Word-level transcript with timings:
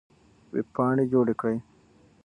وېبپاڼې 0.53 1.03
جوړې 1.11 1.33
کړئ. 1.41 1.57